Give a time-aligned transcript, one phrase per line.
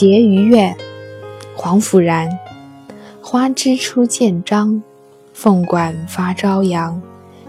[0.00, 0.76] 婕妤院，
[1.56, 2.38] 皇甫然。
[3.20, 4.80] 花枝初见张，
[5.32, 7.02] 凤冠发朝阳。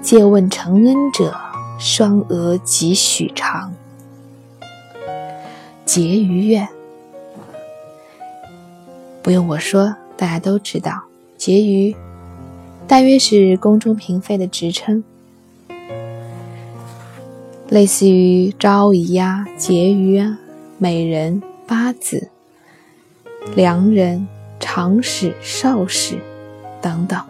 [0.00, 1.36] 借问承恩者，
[1.78, 3.72] 双额几许长？
[5.86, 6.68] 婕妤院，
[9.22, 11.04] 不用我说，大家都知道，
[11.38, 11.94] 婕妤
[12.88, 15.04] 大约是宫中嫔妃的职称，
[17.68, 20.40] 类似于昭仪啊、婕妤啊、
[20.78, 22.30] 美人、八子、
[23.54, 24.26] 良人、
[24.58, 26.16] 长史、少史
[26.80, 27.20] 等等。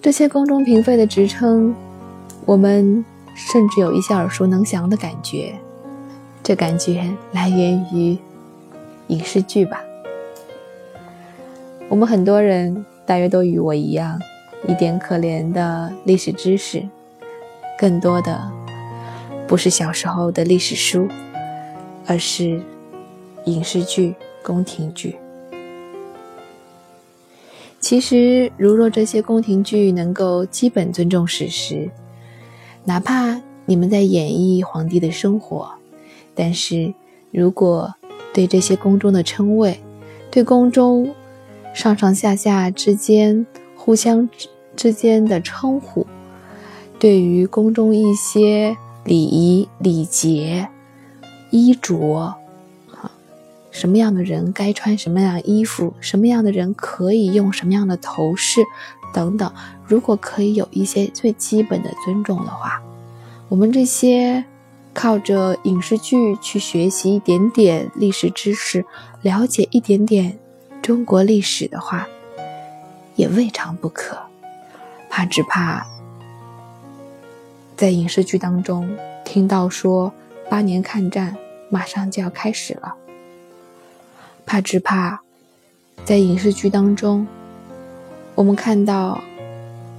[0.00, 1.74] 这些宫中嫔妃的职称，
[2.44, 5.54] 我们甚至有一些耳熟能详的感觉。
[6.42, 8.18] 这感觉来源于
[9.06, 9.82] 影视剧吧。
[11.88, 14.20] 我们很多人大约都与我一样，
[14.68, 16.86] 一点可怜的历史知识，
[17.78, 18.50] 更多的
[19.46, 21.08] 不是小时候的历史书，
[22.06, 22.60] 而是
[23.44, 25.16] 影视剧、宫廷剧。
[27.80, 31.90] 其实，如若这些宫廷剧能够基本尊重史实，
[32.84, 35.70] 哪怕你们在演绎皇帝的生活。
[36.34, 36.94] 但是，
[37.30, 37.94] 如果
[38.32, 39.78] 对这些宫中的称谓，
[40.30, 41.14] 对宫中
[41.74, 44.28] 上上下下之间互相
[44.74, 46.06] 之间的称呼，
[46.98, 50.66] 对于宫中一些礼仪礼节、
[51.50, 52.34] 衣着，
[53.74, 58.62] 什么样的人该穿什么样的衣服，什么样的人可以用什么样的头饰
[59.12, 59.52] 等等，
[59.84, 62.80] 如果可以有一些最基本的尊重的话，
[63.48, 64.44] 我们这些。
[64.96, 68.86] 靠着影视剧去学习一点点历史知识，
[69.22, 70.38] 了解一点点
[70.80, 72.06] 中国历史的话，
[73.16, 74.16] 也未尝不可。
[75.10, 75.84] 怕只怕
[77.76, 78.88] 在影视剧当中
[79.24, 80.12] 听到说
[80.48, 81.36] 八年抗战
[81.68, 82.94] 马上就要开始了，
[84.46, 85.20] 怕只怕
[86.04, 87.26] 在影视剧当中
[88.34, 89.22] 我们看到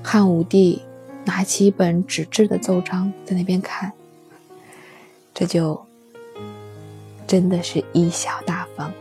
[0.03, 0.81] 汉武帝
[1.25, 3.91] 拿起一本纸质的奏章在那边看。
[5.34, 5.85] 这就
[7.28, 8.94] 真的是贻笑大方。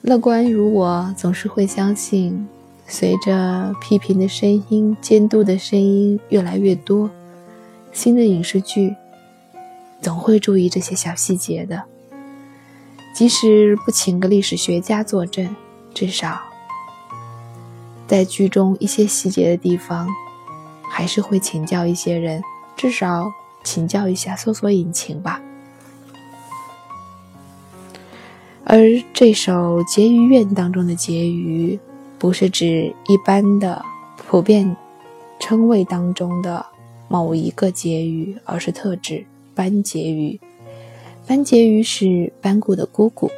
[0.00, 2.48] 乐观如我，总是会相信，
[2.86, 7.10] 随着批评的声音、监督的声音越来越多，
[7.92, 8.96] 新的影视剧
[10.00, 11.84] 总会注意这些小细节的。
[13.18, 15.56] 即使不请个历史学家坐镇，
[15.92, 16.40] 至少
[18.06, 20.08] 在剧中一些细节的地方，
[20.88, 22.40] 还是会请教一些人。
[22.76, 23.28] 至少
[23.64, 25.42] 请教一下搜索引擎吧。
[28.62, 31.76] 而这首《婕妤怨》当中的“婕妤”，
[32.20, 33.84] 不是指一般的
[34.28, 34.76] 普遍
[35.40, 36.64] 称谓当中的
[37.08, 40.38] 某一个婕妤，而是特指班婕妤。
[41.28, 43.30] 班婕妤是班固的姑姑，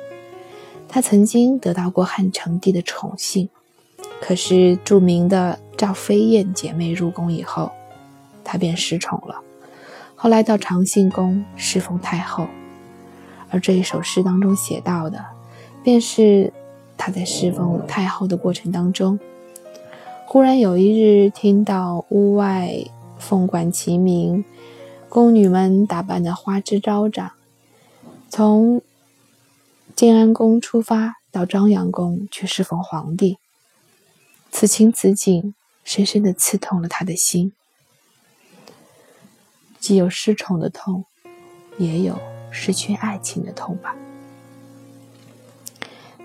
[0.88, 3.48] 她曾经得到过汉成帝的宠幸。
[4.20, 7.72] 可是著名的赵飞燕姐妹入宫以后。
[8.44, 9.40] 她便失宠了，
[10.16, 12.46] 后来到长信宫侍奉太后，
[13.48, 15.24] 而这一首诗当中写到的，
[15.84, 16.52] 便是
[16.96, 19.20] 他在侍奉太后的过程当中，
[20.26, 22.72] 忽然有一日听到屋外
[23.18, 24.44] 凤管齐鸣，
[25.08, 27.30] 宫女们打扮的花枝招展，
[28.30, 28.80] 从
[29.96, 33.38] 建安宫出发到张阳宫去侍奉皇帝，
[34.52, 35.52] 此情此景
[35.82, 37.52] 深深的刺痛了他的心。
[39.80, 41.04] 既有失宠的痛，
[41.76, 42.16] 也有
[42.52, 43.96] 失去爱情的痛吧。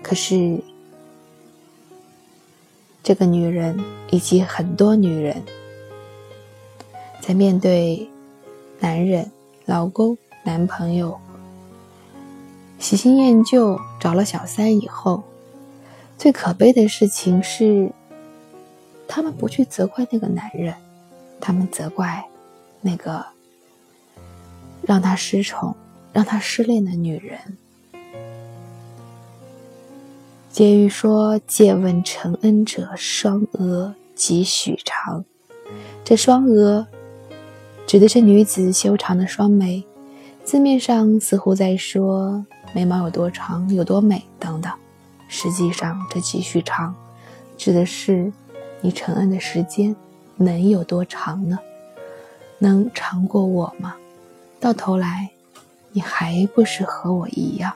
[0.00, 0.62] 可是，
[3.02, 5.42] 这个女人以及很多女人，
[7.20, 8.08] 在面对
[8.78, 9.32] 男人、
[9.64, 11.18] 老公、男朋友
[12.78, 15.22] 喜新厌旧、找了小三以后，
[16.16, 17.90] 最可悲的事情是，
[19.08, 20.74] 他们不去责怪那个男人，
[21.40, 22.24] 他们责怪
[22.80, 23.24] 那个。
[24.82, 25.74] 让他失宠、
[26.12, 27.40] 让他失恋的女人，
[30.54, 35.24] 婕妤说：“借问承恩者，双额几许长？”
[36.04, 36.86] 这双额
[37.84, 39.84] 指的是女子修长的双眉，
[40.44, 42.46] 字面上似乎在说
[42.76, 44.70] 眉毛有多长、有多美等等。
[45.28, 46.94] 实际上，这几许长
[47.56, 48.30] 指的是
[48.82, 49.96] 你承恩的时间
[50.36, 51.58] 能有多长呢？
[52.58, 53.96] 能长过我吗？
[54.60, 55.30] 到头来，
[55.92, 57.72] 你还不是和我一样，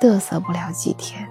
[0.00, 1.28] 嘚瑟不了几天。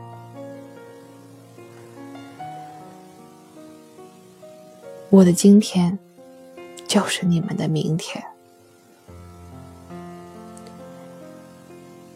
[5.10, 5.98] 我的今天，
[6.88, 8.24] 就是你们的明天。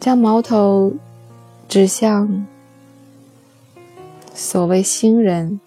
[0.03, 0.91] 将矛头
[1.69, 2.45] 指向
[4.33, 5.61] 所谓新人，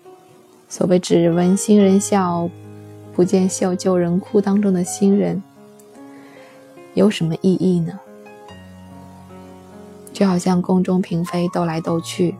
[0.69, 2.51] 所谓“只闻新人笑，
[3.15, 5.43] 不见笑旧人哭”当中的新人，
[6.93, 7.99] 有什么意义呢？
[10.13, 12.35] 就好像宫中嫔妃斗来斗去，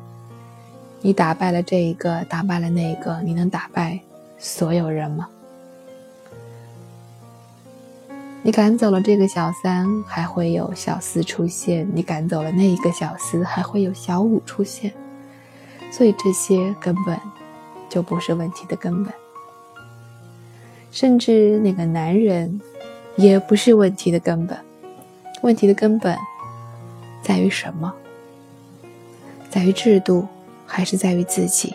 [1.01, 3.99] 你打败了这一个，打败了那一个，你能打败
[4.37, 5.31] 所有人吗？
[8.47, 14.93] 你赶走了这个小三，还会有小四出现；你赶走了那一个小四，还会有小五出现。
[15.91, 17.19] 所以这些根本
[17.89, 19.13] 就不是问题的根本，
[20.93, 22.61] 甚至那个男人
[23.17, 24.57] 也不是问题的根本。
[25.43, 26.17] 问题的根本
[27.25, 27.93] 在于什么？
[29.51, 30.25] 在于制度，
[30.65, 31.75] 还是在于自己？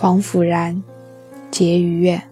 [0.00, 0.80] 黄甫然，
[1.50, 2.22] 结于苑。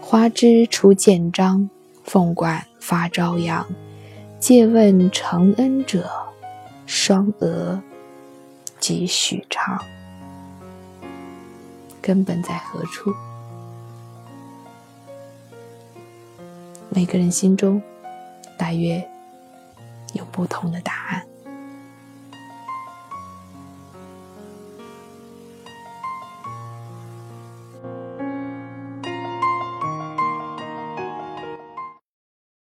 [0.00, 1.68] 花枝出见章，
[2.02, 3.66] 凤冠发朝阳。
[4.40, 6.10] 借问承恩者，
[6.86, 7.78] 双娥
[8.80, 9.84] 几许长。
[12.00, 13.12] 根本在何处？
[16.88, 17.82] 每个人心中，
[18.56, 19.06] 大约
[20.14, 21.22] 有不同的答案。